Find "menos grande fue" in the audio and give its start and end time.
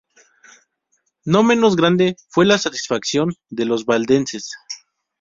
1.43-2.47